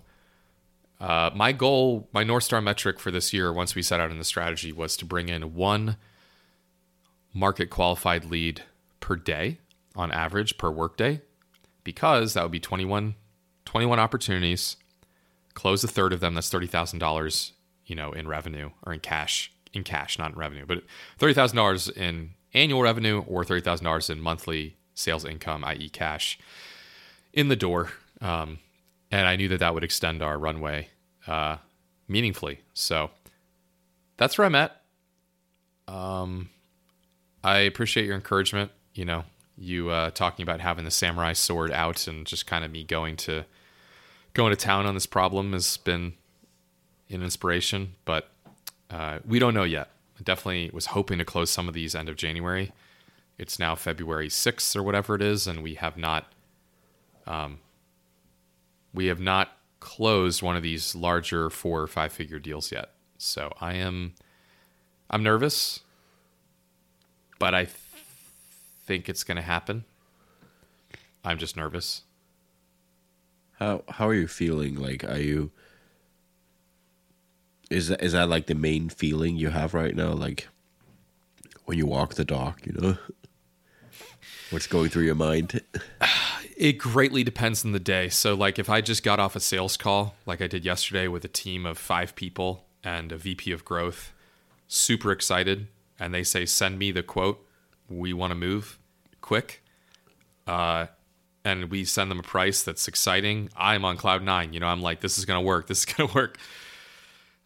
uh, 0.99 1.31
my 1.35 1.51
goal, 1.51 2.07
my 2.13 2.23
North 2.23 2.43
Star 2.43 2.61
metric 2.61 2.99
for 2.99 3.11
this 3.11 3.33
year, 3.33 3.51
once 3.51 3.75
we 3.75 3.81
set 3.81 3.99
out 3.99 4.11
in 4.11 4.17
the 4.17 4.23
strategy, 4.23 4.71
was 4.71 4.95
to 4.97 5.05
bring 5.05 5.29
in 5.29 5.53
one 5.53 5.97
market 7.33 7.69
qualified 7.69 8.25
lead 8.25 8.61
per 8.99 9.15
day 9.15 9.57
on 9.95 10.11
average 10.11 10.57
per 10.57 10.71
workday, 10.71 11.21
because 11.83 12.33
that 12.33 12.43
would 12.43 12.51
be 12.51 12.59
21, 12.59 13.15
21 13.65 13.99
opportunities. 13.99 14.77
Close 15.53 15.83
a 15.83 15.87
third 15.87 16.13
of 16.13 16.19
them. 16.19 16.33
That's 16.33 16.49
thirty 16.49 16.65
thousand 16.65 16.97
dollars, 16.99 17.51
you 17.85 17.95
know, 17.95 18.11
in 18.11 18.27
revenue 18.27 18.71
or 18.85 18.93
in 18.93 18.99
cash, 18.99 19.51
in 19.71 19.83
cash, 19.83 20.17
not 20.17 20.31
in 20.31 20.37
revenue, 20.39 20.65
but 20.65 20.83
thirty 21.19 21.33
thousand 21.35 21.57
dollars 21.57 21.89
in 21.89 22.31
annual 22.55 22.81
revenue 22.81 23.23
or 23.27 23.43
thirty 23.45 23.61
thousand 23.61 23.85
dollars 23.85 24.09
in 24.09 24.19
monthly 24.19 24.77
sales 24.95 25.25
income, 25.25 25.63
i.e., 25.65 25.89
cash, 25.89 26.39
in 27.33 27.49
the 27.49 27.55
door. 27.55 27.91
Um, 28.19 28.59
and 29.13 29.27
I 29.27 29.35
knew 29.35 29.47
that 29.49 29.59
that 29.59 29.75
would 29.75 29.83
extend 29.83 30.23
our 30.23 30.39
runway 30.39 30.89
uh, 31.27 31.57
meaningfully. 32.07 32.61
So 32.73 33.11
that's 34.17 34.39
where 34.39 34.45
I'm 34.45 34.55
at. 34.55 34.81
Um, 35.87 36.49
I 37.43 37.59
appreciate 37.59 38.07
your 38.07 38.15
encouragement. 38.15 38.71
You 38.95 39.05
know, 39.05 39.23
you 39.55 39.91
uh, 39.91 40.09
talking 40.09 40.41
about 40.41 40.61
having 40.61 40.83
the 40.83 40.89
samurai 40.89 41.33
sword 41.33 41.71
out 41.71 42.07
and 42.07 42.25
just 42.25 42.47
kind 42.47 42.65
of 42.65 42.71
me 42.71 42.83
going 42.83 43.15
to 43.17 43.45
going 44.33 44.49
to 44.49 44.55
town 44.55 44.87
on 44.87 44.95
this 44.95 45.05
problem 45.05 45.53
has 45.53 45.77
been 45.77 46.13
an 47.11 47.21
inspiration, 47.21 47.93
but 48.05 48.31
uh, 48.89 49.19
we 49.27 49.37
don't 49.37 49.53
know 49.53 49.63
yet. 49.63 49.89
I 50.19 50.23
definitely 50.23 50.71
was 50.73 50.87
hoping 50.87 51.19
to 51.19 51.25
close 51.25 51.51
some 51.51 51.67
of 51.67 51.75
these 51.75 51.93
end 51.93 52.09
of 52.09 52.15
January. 52.15 52.71
It's 53.37 53.59
now 53.59 53.75
February 53.75 54.29
6th 54.29 54.75
or 54.75 54.81
whatever 54.81 55.13
it 55.13 55.21
is, 55.21 55.45
and 55.45 55.61
we 55.61 55.75
have 55.75 55.97
not 55.97 56.33
um, 57.27 57.59
we 58.93 59.07
have 59.07 59.19
not 59.19 59.57
closed 59.79 60.41
one 60.41 60.55
of 60.55 60.63
these 60.63 60.95
larger 60.95 61.49
four 61.49 61.81
or 61.81 61.87
five 61.87 62.13
figure 62.13 62.39
deals 62.39 62.71
yet. 62.71 62.91
So 63.17 63.51
I 63.59 63.73
am 63.73 64.13
I'm 65.09 65.23
nervous, 65.23 65.81
but 67.39 67.53
I 67.53 67.65
th- 67.65 67.77
think 68.85 69.09
it's 69.09 69.23
going 69.23 69.35
to 69.35 69.41
happen. 69.41 69.85
I'm 71.23 71.37
just 71.37 71.57
nervous. 71.57 72.03
How 73.59 73.83
how 73.89 74.07
are 74.07 74.13
you 74.13 74.27
feeling? 74.27 74.75
Like, 74.75 75.03
are 75.03 75.19
you? 75.19 75.51
Is 77.69 77.89
that 77.89 78.01
is 78.01 78.13
that 78.13 78.29
like 78.29 78.47
the 78.47 78.55
main 78.55 78.89
feeling 78.89 79.35
you 79.35 79.49
have 79.49 79.73
right 79.73 79.95
now? 79.95 80.13
Like 80.13 80.47
when 81.65 81.77
you 81.77 81.85
walk 81.85 82.15
the 82.15 82.25
dock, 82.25 82.65
you 82.65 82.73
know, 82.73 82.97
what's 84.49 84.67
going 84.67 84.89
through 84.89 85.03
your 85.03 85.15
mind? 85.15 85.61
It 86.55 86.73
greatly 86.73 87.23
depends 87.23 87.65
on 87.65 87.71
the 87.71 87.79
day. 87.79 88.09
So, 88.09 88.35
like, 88.35 88.59
if 88.59 88.69
I 88.69 88.81
just 88.81 89.03
got 89.03 89.19
off 89.19 89.35
a 89.35 89.39
sales 89.39 89.77
call, 89.77 90.15
like 90.25 90.41
I 90.41 90.47
did 90.47 90.65
yesterday 90.65 91.07
with 91.07 91.25
a 91.25 91.29
team 91.29 91.65
of 91.65 91.77
five 91.77 92.15
people 92.15 92.65
and 92.83 93.11
a 93.11 93.17
VP 93.17 93.51
of 93.51 93.65
growth, 93.65 94.13
super 94.67 95.11
excited, 95.11 95.67
and 95.99 96.13
they 96.13 96.23
say, 96.23 96.45
"Send 96.45 96.77
me 96.77 96.91
the 96.91 97.03
quote. 97.03 97.45
We 97.89 98.13
want 98.13 98.31
to 98.31 98.35
move 98.35 98.77
quick." 99.21 99.63
Uh, 100.45 100.87
and 101.45 101.69
we 101.69 101.85
send 101.85 102.09
them 102.09 102.19
a 102.19 102.23
price 102.23 102.63
that's 102.63 102.87
exciting. 102.87 103.49
I'm 103.55 103.83
on 103.85 103.97
cloud 103.97 104.23
nine. 104.23 104.53
You 104.53 104.59
know, 104.59 104.67
I'm 104.67 104.81
like, 104.81 105.01
this 105.01 105.17
is 105.17 105.25
going 105.25 105.41
to 105.41 105.45
work. 105.45 105.67
This 105.67 105.79
is 105.79 105.85
going 105.85 106.09
to 106.09 106.15
work. 106.15 106.37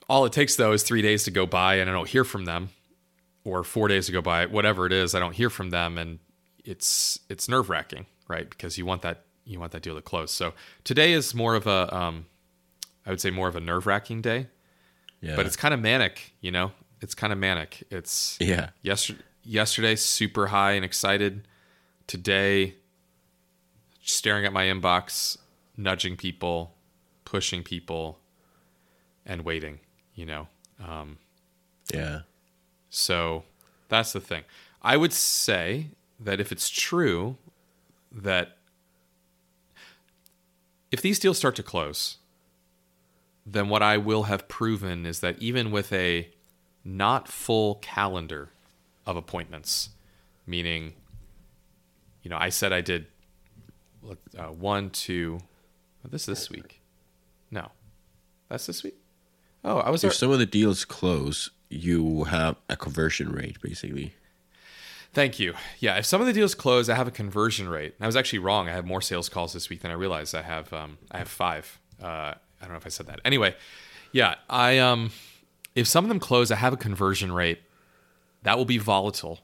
All 0.10 0.26
it 0.26 0.34
takes 0.34 0.56
though 0.56 0.72
is 0.72 0.84
three 0.84 1.02
days 1.02 1.24
to 1.26 1.32
go 1.32 1.46
by 1.46 1.76
and 1.76 1.90
I 1.90 1.94
don't 1.94 2.08
hear 2.08 2.24
from 2.24 2.46
them, 2.46 2.70
or 3.44 3.64
four 3.64 3.88
days 3.88 4.06
to 4.08 4.12
go 4.12 4.22
by, 4.22 4.46
whatever 4.46 4.86
it 4.86 4.94
is, 4.94 5.16
I 5.16 5.20
don't 5.20 5.34
hear 5.34 5.50
from 5.50 5.70
them, 5.70 5.98
and 5.98 6.20
it's 6.64 7.20
it's 7.30 7.50
nerve 7.50 7.70
wracking, 7.70 8.06
right? 8.28 8.50
Because 8.50 8.78
you 8.78 8.86
want 8.86 9.02
that 9.02 9.24
you 9.46 9.60
want 9.60 9.72
that 9.72 9.82
deal 9.82 9.96
to 9.96 10.02
close. 10.02 10.32
So 10.32 10.54
today 10.84 11.14
is 11.14 11.34
more 11.34 11.56
of 11.56 11.66
a, 11.68 11.96
um, 11.96 12.26
I 13.06 13.12
would 13.12 13.22
say 13.22 13.32
more 13.32 13.48
of 13.48 13.56
a 13.56 13.62
nerve 13.62 13.88
wracking 13.88 14.22
day, 14.22 14.48
Yeah, 15.22 15.38
but 15.38 15.46
it's 15.46 15.56
kind 15.56 15.74
of 15.74 15.80
manic. 15.80 16.34
You 16.42 16.52
know, 16.52 16.72
it's 17.02 17.16
kind 17.16 17.32
of 17.32 17.40
manic. 17.40 17.84
It's 17.90 18.38
yeah, 18.42 18.70
yesterday 18.82 19.22
yesterday 19.48 19.96
super 19.96 20.48
high 20.48 20.74
and 20.74 20.84
excited 20.84 21.48
today 22.06 22.76
staring 24.02 24.46
at 24.46 24.52
my 24.52 24.66
inbox 24.66 25.38
nudging 25.78 26.18
people 26.18 26.76
pushing 27.24 27.64
people 27.64 28.20
and 29.26 29.46
waiting 29.46 29.80
you 30.16 30.26
know 30.26 30.48
um, 30.86 31.18
yeah, 31.94 32.20
so 32.90 33.44
that's 33.88 34.12
the 34.12 34.20
thing 34.20 34.44
i 34.82 34.98
would 34.98 35.14
say 35.14 35.88
that 36.20 36.42
if 36.42 36.52
it's 36.52 36.70
true 36.70 37.38
that 38.18 38.58
if 40.92 41.02
these 41.02 41.20
deals 41.20 41.38
start 41.38 41.56
to 41.56 41.64
close 41.64 42.18
then 43.46 43.70
what 43.70 43.82
i 43.82 43.98
will 43.98 44.24
have 44.24 44.48
proven 44.48 45.06
is 45.06 45.20
that 45.20 45.38
even 45.40 45.72
with 45.72 45.94
a 45.94 46.30
not 46.88 47.28
full 47.28 47.76
calendar 47.76 48.50
of 49.06 49.18
appointments, 49.18 49.90
meaning, 50.46 50.94
you 52.24 52.30
know, 52.30 52.38
I 52.38 52.50
said 52.50 52.72
I 52.72 52.82
did 52.82 53.08
uh, 54.38 54.44
one, 54.46 54.90
two, 54.90 55.40
oh, 56.06 56.10
this 56.10 56.26
this 56.26 56.50
week. 56.50 56.82
No, 57.52 57.72
that's 58.50 58.66
this 58.66 58.84
week. 58.84 58.96
Oh, 59.64 59.80
I 59.80 59.90
was. 59.90 60.04
if 60.04 60.14
some 60.14 60.32
of 60.32 60.40
the 60.40 60.46
deals 60.46 60.86
close, 60.86 61.50
you 61.70 62.26
have 62.26 62.56
a 62.70 62.78
conversion 62.78 63.32
rate 63.32 63.62
basically. 63.62 64.14
Thank 65.14 65.40
you. 65.40 65.54
Yeah, 65.80 65.98
if 65.98 66.06
some 66.06 66.22
of 66.22 66.28
the 66.28 66.34
deals 66.34 66.54
close, 66.54 66.90
I 66.90 66.96
have 66.96 67.08
a 67.08 67.12
conversion 67.12 67.70
rate. 67.70 67.96
I 68.00 68.06
was 68.06 68.16
actually 68.16 68.40
wrong. 68.40 68.70
I 68.70 68.74
have 68.74 68.86
more 68.86 69.02
sales 69.02 69.30
calls 69.30 69.54
this 69.54 69.70
week 69.70 69.82
than 69.82 69.90
I 69.90 69.96
realized. 69.96 70.36
I 70.36 70.44
have. 70.44 70.72
Um, 70.74 70.98
I 71.12 71.18
have 71.18 71.28
five. 71.28 71.80
Uh, 72.02 72.06
I 72.36 72.36
don't 72.62 72.72
know 72.72 72.78
if 72.78 72.86
I 72.86 72.90
said 72.90 73.08
that. 73.08 73.20
Anyway, 73.26 73.56
yeah, 74.12 74.36
I 74.50 74.78
um, 74.78 75.12
if 75.76 75.88
some 75.88 76.06
of 76.06 76.10
them 76.10 76.20
close, 76.20 76.52
I 76.52 76.56
have 76.56 76.74
a 76.74 76.78
conversion 76.78 77.32
rate 77.32 77.60
that 78.44 78.58
will 78.58 78.66
be 78.66 78.78
volatile, 78.78 79.40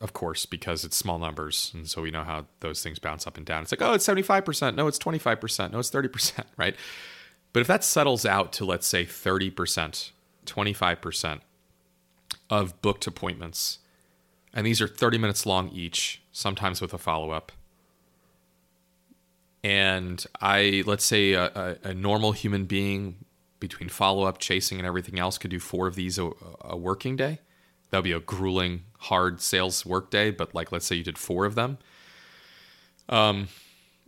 of 0.00 0.12
course, 0.12 0.46
because 0.46 0.84
it's 0.84 0.96
small 0.96 1.18
numbers. 1.18 1.70
And 1.74 1.88
so 1.88 2.02
we 2.02 2.10
know 2.10 2.24
how 2.24 2.46
those 2.60 2.82
things 2.82 2.98
bounce 2.98 3.26
up 3.26 3.36
and 3.36 3.46
down. 3.46 3.62
It's 3.62 3.72
like, 3.72 3.82
oh, 3.82 3.92
it's 3.92 4.06
75%. 4.06 4.74
No, 4.74 4.86
it's 4.88 4.98
25%. 4.98 5.70
No, 5.70 5.78
it's 5.78 5.90
30%, 5.90 6.44
right? 6.56 6.74
But 7.52 7.60
if 7.60 7.66
that 7.66 7.84
settles 7.84 8.26
out 8.26 8.52
to, 8.54 8.64
let's 8.64 8.86
say, 8.86 9.04
30%, 9.04 10.10
25% 10.44 11.40
of 12.50 12.82
booked 12.82 13.06
appointments, 13.06 13.78
and 14.54 14.66
these 14.66 14.80
are 14.80 14.88
30 14.88 15.18
minutes 15.18 15.46
long 15.46 15.68
each, 15.70 16.22
sometimes 16.32 16.80
with 16.80 16.92
a 16.92 16.98
follow 16.98 17.30
up. 17.30 17.52
And 19.64 20.24
I, 20.40 20.82
let's 20.86 21.04
say, 21.04 21.32
a, 21.32 21.44
a, 21.84 21.88
a 21.88 21.94
normal 21.94 22.32
human 22.32 22.64
being 22.64 23.16
between 23.60 23.88
follow 23.88 24.24
up, 24.24 24.38
chasing, 24.38 24.78
and 24.78 24.86
everything 24.86 25.18
else 25.18 25.38
could 25.38 25.50
do 25.50 25.60
four 25.60 25.86
of 25.86 25.94
these 25.94 26.18
a, 26.18 26.30
a 26.62 26.76
working 26.76 27.14
day 27.14 27.38
that 27.92 27.98
would 27.98 28.04
be 28.04 28.12
a 28.12 28.20
grueling, 28.20 28.84
hard 28.98 29.40
sales 29.40 29.84
work 29.84 30.10
day, 30.10 30.30
But 30.30 30.54
like, 30.54 30.72
let's 30.72 30.86
say 30.86 30.96
you 30.96 31.04
did 31.04 31.18
four 31.18 31.44
of 31.44 31.54
them. 31.54 31.76
Um, 33.08 33.48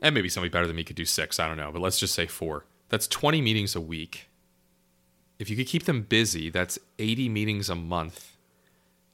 and 0.01 0.15
maybe 0.15 0.31
somebody 0.31 0.51
better 0.51 0.67
than 0.67 0.75
me 0.75 0.85
could 0.85 0.97
do 0.97 1.05
six. 1.05 1.39
I 1.39 1.47
don't 1.47 1.59
know, 1.59 1.71
but 1.71 1.83
let's 1.83 2.01
just 2.01 2.15
say 2.15 2.27
four. 2.27 2.65
That's 2.89 3.07
20 3.07 3.43
meetings 3.43 3.77
a 3.77 3.83
week. 3.83 4.29
If 5.39 5.51
you 5.51 5.57
could 5.57 5.67
keep 5.67 5.85
them 5.85 6.03
busy, 6.03 6.49
that's 6.49 6.79
80 6.99 7.29
meetings 7.29 7.69
a 7.69 7.75
month. 7.75 8.34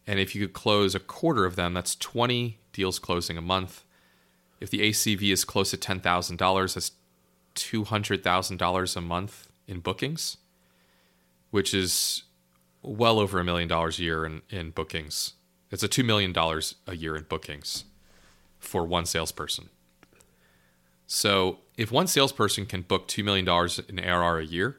And 0.07 0.19
if 0.19 0.35
you 0.35 0.47
could 0.47 0.55
close 0.55 0.95
a 0.95 1.01
quarter 1.01 1.45
of 1.45 1.57
them, 1.57 1.75
that's 1.75 1.95
20 1.97 2.59
deals 2.73 2.99
closing 2.99 3.37
a 3.37 3.43
month. 3.43 3.85
If 4.61 4.71
the 4.71 4.81
ACV 4.81 5.33
is 5.33 5.45
close 5.45 5.71
to 5.71 5.77
$10,000, 5.77 6.75
that's 6.75 6.93
$200,000 7.55 8.97
a 8.97 9.01
month 9.01 9.49
in 9.67 9.81
bookings, 9.81 10.37
which 11.51 11.73
is 11.75 12.25
well 12.83 13.19
over 13.19 13.39
a 13.39 13.45
million 13.45 13.69
dollars 13.69 13.99
a 13.99 14.03
year 14.03 14.25
in, 14.25 14.43
in 14.51 14.71
bookings. 14.71 15.35
It's 15.71 15.83
a 15.83 15.89
$2 15.89 16.05
million 16.05 16.35
a 16.87 16.97
year 16.97 17.17
in 17.17 17.25
bookings 17.25 17.85
for 18.59 18.85
one 18.85 19.07
salesperson. 19.07 19.69
So 21.07 21.59
if 21.77 21.91
one 21.91 22.07
salesperson 22.07 22.67
can 22.67 22.83
book 22.83 23.09
$2 23.09 23.25
million 23.25 23.49
in 23.89 23.99
ARR 23.99 24.39
a 24.39 24.45
year, 24.45 24.77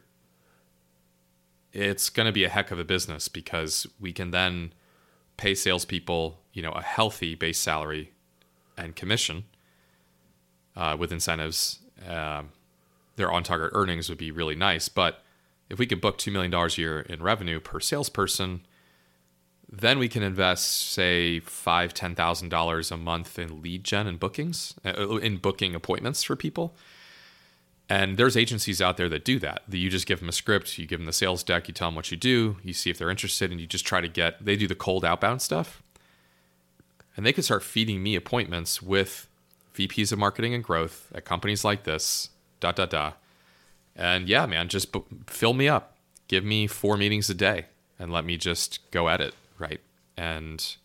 it's 1.73 2.09
going 2.09 2.25
to 2.25 2.31
be 2.31 2.43
a 2.43 2.49
heck 2.49 2.71
of 2.71 2.79
a 2.79 2.83
business 2.83 3.27
because 3.27 3.87
we 3.99 4.11
can 4.11 4.31
then 4.31 4.73
pay 5.38 5.55
salespeople, 5.55 6.39
you 6.53 6.61
know, 6.61 6.71
a 6.71 6.81
healthy 6.81 7.35
base 7.35 7.59
salary 7.59 8.11
and 8.77 8.95
commission 8.95 9.45
uh, 10.75 10.95
with 10.97 11.11
incentives. 11.11 11.79
Um, 12.07 12.50
their 13.15 13.31
on 13.31 13.43
target 13.43 13.71
earnings 13.73 14.09
would 14.09 14.17
be 14.17 14.31
really 14.31 14.55
nice. 14.55 14.89
But 14.89 15.23
if 15.69 15.79
we 15.79 15.85
could 15.85 16.01
book 16.01 16.17
$2 16.17 16.31
million 16.31 16.53
a 16.53 16.67
year 16.75 17.01
in 17.01 17.21
revenue 17.21 17.59
per 17.59 17.79
salesperson, 17.79 18.61
then 19.71 20.00
we 20.00 20.09
can 20.09 20.21
invest, 20.21 20.91
say, 20.91 21.39
five, 21.39 21.93
ten 21.93 22.13
thousand 22.13 22.50
dollars 22.50 22.91
a 22.91 22.97
month 22.97 23.39
in 23.39 23.61
lead 23.61 23.85
gen 23.85 24.05
and 24.05 24.19
bookings, 24.19 24.75
uh, 24.85 25.17
in 25.17 25.38
booking 25.38 25.73
appointments 25.73 26.23
for 26.23 26.35
people. 26.35 26.75
And 27.91 28.15
there's 28.15 28.38
agencies 28.38 28.81
out 28.81 28.95
there 28.95 29.10
that 29.10 29.25
do 29.25 29.38
that. 29.39 29.63
You 29.69 29.89
just 29.89 30.05
give 30.05 30.19
them 30.19 30.29
a 30.29 30.31
script, 30.31 30.77
you 30.77 30.88
give 30.88 31.00
them 31.00 31.05
the 31.05 31.12
sales 31.12 31.43
deck, 31.43 31.67
you 31.67 31.74
tell 31.74 31.89
them 31.89 31.95
what 31.95 32.10
you 32.10 32.15
do, 32.15 32.55
you 32.63 32.71
see 32.71 32.89
if 32.89 32.98
they're 32.98 33.10
interested, 33.10 33.51
and 33.51 33.60
you 33.60 33.67
just 33.67 33.86
try 33.86 34.00
to 34.00 34.07
get. 34.07 34.45
They 34.45 34.55
do 34.55 34.65
the 34.65 34.75
cold 34.75 35.03
outbound 35.03 35.41
stuff, 35.41 35.83
and 37.17 37.25
they 37.25 37.33
can 37.33 37.43
start 37.43 37.63
feeding 37.63 38.01
me 38.01 38.15
appointments 38.15 38.81
with 38.81 39.27
VPs 39.75 40.13
of 40.13 40.19
marketing 40.19 40.53
and 40.53 40.63
growth 40.63 41.12
at 41.13 41.25
companies 41.25 41.65
like 41.65 41.83
this. 41.83 42.29
Da 42.62 42.71
da 42.71 42.86
da. 42.86 43.12
And 43.93 44.29
yeah, 44.29 44.45
man, 44.45 44.69
just 44.69 44.93
b- 44.93 45.03
fill 45.27 45.53
me 45.53 45.67
up. 45.67 45.98
Give 46.29 46.45
me 46.45 46.67
four 46.67 46.95
meetings 46.95 47.29
a 47.29 47.33
day 47.33 47.65
and 48.00 48.10
let 48.10 48.24
me 48.24 48.38
just 48.38 48.79
go 48.91 49.10
at 49.10 49.19
it, 49.19 49.36
right? 49.60 49.81
And 50.15 50.77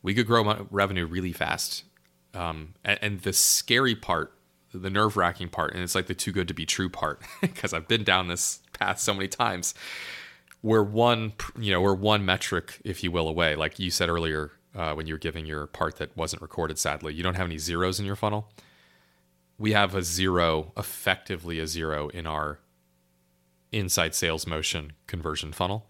we 0.00 0.14
could 0.14 0.28
grow 0.28 0.64
revenue 0.70 1.06
really 1.06 1.32
fast. 1.32 1.82
Um, 2.34 2.74
and, 2.84 3.00
and 3.02 3.20
the 3.22 3.32
scary 3.32 3.96
part, 3.96 4.32
the 4.72 4.90
nerve 4.90 5.16
wracking 5.16 5.48
part, 5.48 5.74
and 5.74 5.82
it's 5.82 5.94
like 5.94 6.06
the 6.06 6.14
too 6.14 6.32
good 6.32 6.48
to 6.48 6.54
be 6.54 6.66
true 6.66 6.88
part, 6.88 7.20
because 7.40 7.72
I've 7.72 7.88
been 7.88 8.04
down 8.04 8.28
this 8.28 8.60
path 8.72 9.00
so 9.00 9.14
many 9.14 9.28
times. 9.28 9.74
We're 10.62 10.82
one, 10.82 11.32
you 11.58 11.72
know, 11.72 11.80
we're 11.80 11.94
one 11.94 12.24
metric, 12.24 12.80
if 12.84 13.02
you 13.02 13.10
will, 13.10 13.28
away. 13.28 13.56
Like 13.56 13.78
you 13.78 13.90
said 13.90 14.08
earlier, 14.08 14.52
uh, 14.74 14.94
when 14.94 15.06
you 15.06 15.14
were 15.14 15.18
giving 15.18 15.44
your 15.44 15.66
part 15.66 15.96
that 15.96 16.16
wasn't 16.16 16.42
recorded, 16.42 16.78
sadly, 16.78 17.14
you 17.14 17.22
don't 17.22 17.34
have 17.34 17.46
any 17.46 17.58
zeros 17.58 17.98
in 17.98 18.06
your 18.06 18.16
funnel. 18.16 18.48
We 19.58 19.72
have 19.72 19.94
a 19.94 20.02
zero, 20.02 20.72
effectively 20.76 21.58
a 21.58 21.66
zero 21.66 22.08
in 22.08 22.26
our 22.26 22.60
inside 23.72 24.14
sales 24.14 24.46
motion 24.46 24.92
conversion 25.06 25.52
funnel. 25.52 25.86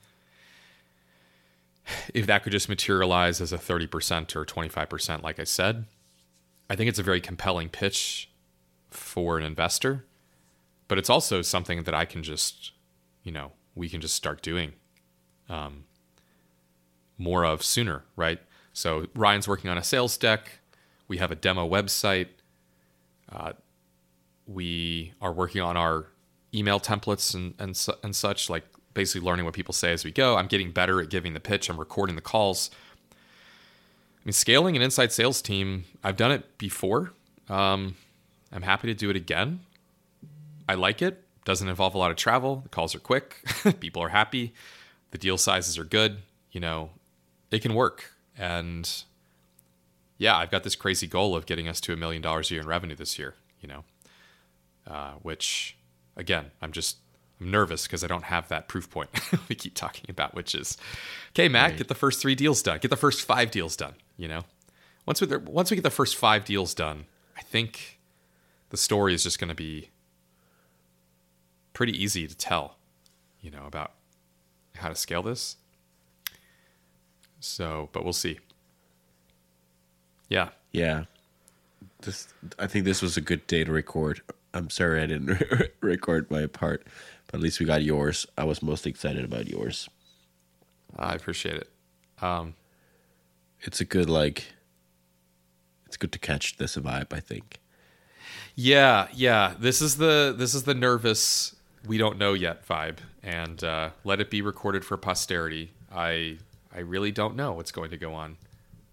If 2.14 2.26
that 2.26 2.44
could 2.44 2.52
just 2.52 2.68
materialize 2.68 3.40
as 3.40 3.52
a 3.52 3.58
30% 3.58 4.36
or 4.36 4.46
25%, 4.46 5.22
like 5.22 5.40
I 5.40 5.44
said, 5.44 5.86
I 6.70 6.76
think 6.76 6.88
it's 6.88 6.98
a 6.98 7.02
very 7.02 7.20
compelling 7.20 7.68
pitch 7.68 8.30
for 8.94 9.38
an 9.38 9.44
investor, 9.44 10.04
but 10.88 10.98
it's 10.98 11.10
also 11.10 11.42
something 11.42 11.84
that 11.84 11.94
I 11.94 12.04
can 12.04 12.22
just, 12.22 12.72
you 13.22 13.32
know, 13.32 13.52
we 13.74 13.88
can 13.88 14.00
just 14.00 14.14
start 14.14 14.42
doing 14.42 14.72
um, 15.48 15.84
more 17.18 17.44
of 17.44 17.62
sooner, 17.62 18.04
right? 18.16 18.40
So 18.72 19.06
Ryan's 19.14 19.48
working 19.48 19.70
on 19.70 19.78
a 19.78 19.82
sales 19.82 20.16
deck. 20.16 20.60
We 21.08 21.18
have 21.18 21.30
a 21.30 21.34
demo 21.36 21.68
website. 21.68 22.28
Uh, 23.30 23.52
we 24.46 25.12
are 25.20 25.32
working 25.32 25.60
on 25.60 25.76
our 25.76 26.06
email 26.54 26.80
templates 26.80 27.34
and, 27.34 27.54
and 27.58 27.78
and 28.02 28.14
such, 28.14 28.50
like 28.50 28.64
basically 28.94 29.26
learning 29.26 29.44
what 29.44 29.54
people 29.54 29.72
say 29.72 29.92
as 29.92 30.04
we 30.04 30.10
go. 30.10 30.36
I'm 30.36 30.46
getting 30.46 30.70
better 30.70 31.00
at 31.00 31.08
giving 31.08 31.34
the 31.34 31.40
pitch. 31.40 31.68
I'm 31.68 31.78
recording 31.78 32.16
the 32.16 32.22
calls. 32.22 32.70
I 33.12 34.24
mean, 34.24 34.32
scaling 34.32 34.76
an 34.76 34.82
inside 34.82 35.12
sales 35.12 35.42
team, 35.42 35.84
I've 36.04 36.16
done 36.16 36.30
it 36.30 36.58
before. 36.58 37.12
Um, 37.48 37.96
I'm 38.52 38.62
happy 38.62 38.88
to 38.88 38.94
do 38.94 39.10
it 39.10 39.16
again. 39.16 39.60
I 40.68 40.74
like 40.74 41.02
it. 41.02 41.22
Doesn't 41.44 41.68
involve 41.68 41.94
a 41.94 41.98
lot 41.98 42.10
of 42.10 42.16
travel. 42.16 42.56
The 42.56 42.68
calls 42.68 42.94
are 42.94 43.00
quick. 43.00 43.42
people 43.80 44.02
are 44.02 44.10
happy. 44.10 44.52
The 45.10 45.18
deal 45.18 45.38
sizes 45.38 45.78
are 45.78 45.84
good. 45.84 46.18
You 46.52 46.60
know, 46.60 46.90
it 47.50 47.62
can 47.62 47.74
work. 47.74 48.12
And 48.36 48.90
yeah, 50.18 50.36
I've 50.36 50.50
got 50.50 50.62
this 50.62 50.76
crazy 50.76 51.06
goal 51.06 51.34
of 51.34 51.46
getting 51.46 51.68
us 51.68 51.80
to 51.82 51.92
a 51.92 51.96
million 51.96 52.22
dollars 52.22 52.50
a 52.50 52.54
year 52.54 52.62
in 52.62 52.68
revenue 52.68 52.94
this 52.94 53.18
year. 53.18 53.34
You 53.60 53.68
know, 53.68 53.84
uh, 54.86 55.12
which 55.22 55.76
again, 56.16 56.50
I'm 56.60 56.72
just 56.72 56.98
I'm 57.40 57.50
nervous 57.50 57.86
because 57.86 58.04
I 58.04 58.06
don't 58.06 58.24
have 58.24 58.48
that 58.48 58.68
proof 58.68 58.88
point 58.88 59.10
we 59.48 59.54
keep 59.54 59.74
talking 59.74 60.06
about, 60.08 60.34
which 60.34 60.54
is, 60.54 60.76
okay, 61.30 61.48
Matt, 61.48 61.70
right. 61.70 61.78
get 61.78 61.88
the 61.88 61.94
first 61.94 62.20
three 62.20 62.34
deals 62.34 62.62
done, 62.62 62.78
get 62.80 62.90
the 62.90 62.96
first 62.96 63.22
five 63.22 63.50
deals 63.50 63.76
done. 63.76 63.94
You 64.16 64.28
know, 64.28 64.42
once 65.06 65.20
we 65.20 65.36
once 65.36 65.70
we 65.70 65.76
get 65.76 65.82
the 65.82 65.90
first 65.90 66.16
five 66.16 66.44
deals 66.44 66.74
done, 66.74 67.06
I 67.36 67.42
think 67.42 67.98
the 68.72 68.78
story 68.78 69.12
is 69.12 69.22
just 69.22 69.38
going 69.38 69.50
to 69.50 69.54
be 69.54 69.90
pretty 71.74 71.92
easy 71.92 72.26
to 72.26 72.34
tell. 72.34 72.76
You 73.42 73.50
know 73.50 73.66
about 73.66 73.92
how 74.76 74.88
to 74.88 74.94
scale 74.94 75.22
this. 75.22 75.56
So, 77.38 77.90
but 77.92 78.02
we'll 78.02 78.14
see. 78.14 78.38
Yeah. 80.30 80.48
Yeah. 80.72 81.04
This 82.00 82.32
I 82.58 82.66
think 82.66 82.86
this 82.86 83.02
was 83.02 83.18
a 83.18 83.20
good 83.20 83.46
day 83.46 83.62
to 83.62 83.70
record. 83.70 84.22
I'm 84.54 84.70
sorry 84.70 85.02
I 85.02 85.06
didn't 85.06 85.42
record 85.82 86.30
my 86.30 86.46
part, 86.46 86.86
but 87.26 87.34
at 87.36 87.42
least 87.42 87.60
we 87.60 87.66
got 87.66 87.82
yours. 87.82 88.26
I 88.38 88.44
was 88.44 88.62
most 88.62 88.86
excited 88.86 89.24
about 89.24 89.48
yours. 89.48 89.88
I 90.96 91.12
appreciate 91.14 91.56
it. 91.56 91.68
Um, 92.22 92.54
it's 93.60 93.82
a 93.82 93.84
good 93.84 94.08
like. 94.08 94.46
It's 95.86 95.98
good 95.98 96.12
to 96.12 96.18
catch 96.18 96.56
this 96.56 96.76
vibe. 96.76 97.12
I 97.12 97.20
think. 97.20 97.61
Yeah, 98.54 99.08
yeah. 99.14 99.54
This 99.58 99.80
is 99.80 99.96
the 99.96 100.34
this 100.36 100.54
is 100.54 100.64
the 100.64 100.74
nervous 100.74 101.56
we 101.86 101.98
don't 101.98 102.18
know 102.18 102.32
yet 102.32 102.66
vibe, 102.66 102.98
and 103.22 103.62
uh, 103.64 103.90
let 104.04 104.20
it 104.20 104.30
be 104.30 104.42
recorded 104.42 104.84
for 104.84 104.96
posterity. 104.96 105.72
I 105.92 106.38
I 106.74 106.80
really 106.80 107.10
don't 107.10 107.36
know 107.36 107.52
what's 107.52 107.72
going 107.72 107.90
to 107.90 107.96
go 107.96 108.14
on. 108.14 108.36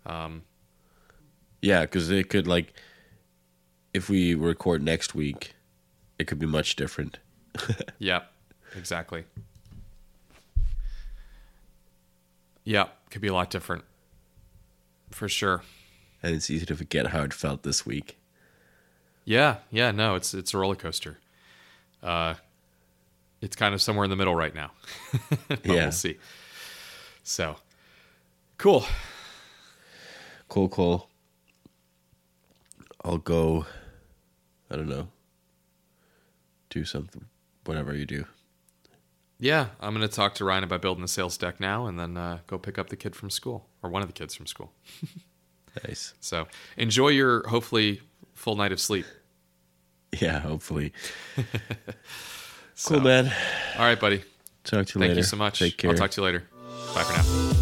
Um, 0.05 0.43
yeah, 1.61 1.81
because 1.81 2.09
it 2.09 2.29
could 2.29 2.47
like 2.47 2.73
if 3.93 4.09
we 4.09 4.35
record 4.35 4.81
next 4.83 5.13
week, 5.15 5.55
it 6.17 6.25
could 6.27 6.39
be 6.39 6.45
much 6.45 6.75
different. 6.75 7.19
yeah, 7.99 8.21
exactly. 8.75 9.25
Yeah, 12.63 12.87
could 13.09 13.21
be 13.21 13.27
a 13.27 13.33
lot 13.33 13.49
different. 13.49 13.83
For 15.11 15.27
sure. 15.27 15.63
And 16.21 16.35
it's 16.35 16.49
easy 16.49 16.65
to 16.67 16.75
forget 16.75 17.07
how 17.07 17.23
it 17.23 17.33
felt 17.33 17.63
this 17.63 17.85
week. 17.85 18.17
Yeah, 19.25 19.57
yeah, 19.71 19.91
no, 19.91 20.15
it's 20.15 20.33
it's 20.33 20.53
a 20.53 20.57
roller 20.57 20.75
coaster. 20.75 21.17
Uh 22.01 22.35
it's 23.41 23.55
kind 23.55 23.73
of 23.73 23.81
somewhere 23.81 24.03
in 24.03 24.09
the 24.09 24.15
middle 24.15 24.35
right 24.35 24.53
now. 24.53 24.71
yeah. 25.49 25.57
We'll 25.65 25.91
see. 25.91 26.17
So 27.23 27.55
cool. 28.57 28.85
Cool, 30.47 30.69
cool. 30.69 31.09
I'll 33.05 33.17
go 33.17 33.65
I 34.71 34.75
don't 34.75 34.89
know. 34.89 35.07
Do 36.69 36.85
something, 36.85 37.25
whatever 37.65 37.95
you 37.95 38.05
do. 38.05 38.25
Yeah, 39.39 39.67
I'm 39.79 39.95
going 39.95 40.07
to 40.07 40.13
talk 40.13 40.35
to 40.35 40.45
Ryan 40.45 40.65
about 40.65 40.81
building 40.81 41.01
the 41.01 41.07
sales 41.07 41.37
deck 41.37 41.59
now, 41.59 41.87
and 41.87 41.97
then 41.97 42.17
uh, 42.17 42.39
go 42.45 42.57
pick 42.57 42.77
up 42.77 42.89
the 42.89 42.97
kid 42.97 43.15
from 43.15 43.29
school 43.29 43.67
or 43.81 43.89
one 43.89 44.01
of 44.01 44.09
the 44.09 44.13
kids 44.13 44.35
from 44.35 44.45
school. 44.45 44.73
nice. 45.87 46.13
So 46.19 46.47
enjoy 46.77 47.09
your 47.09 47.47
hopefully 47.47 48.01
full 48.39 48.55
night 48.55 48.71
of 48.71 48.79
sleep. 48.79 49.05
Yeah, 50.17 50.39
hopefully. 50.39 50.93
so, 52.73 52.95
cool, 52.95 53.01
man. 53.01 53.31
All 53.77 53.83
right, 53.83 53.99
buddy. 53.99 54.23
Talk 54.63 54.71
to 54.71 54.75
you 54.77 54.83
Thank 54.85 54.95
later. 54.95 55.07
Thank 55.07 55.17
you 55.17 55.23
so 55.23 55.37
much. 55.37 55.59
Take 55.59 55.77
care. 55.77 55.91
I'll 55.91 55.97
talk 55.97 56.11
to 56.11 56.21
you 56.21 56.25
later. 56.25 56.43
Bye 56.95 57.03
for 57.03 57.13
now. 57.13 57.58